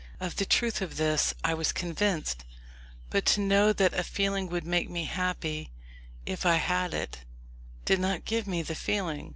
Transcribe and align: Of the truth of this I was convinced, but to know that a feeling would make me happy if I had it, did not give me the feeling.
Of 0.19 0.37
the 0.37 0.47
truth 0.47 0.81
of 0.81 0.97
this 0.97 1.31
I 1.43 1.53
was 1.53 1.71
convinced, 1.71 2.43
but 3.11 3.23
to 3.27 3.39
know 3.39 3.71
that 3.71 3.93
a 3.93 4.03
feeling 4.03 4.49
would 4.49 4.65
make 4.65 4.89
me 4.89 5.05
happy 5.05 5.69
if 6.25 6.43
I 6.43 6.55
had 6.55 6.91
it, 6.95 7.19
did 7.85 7.99
not 7.99 8.25
give 8.25 8.47
me 8.47 8.63
the 8.63 8.73
feeling. 8.73 9.29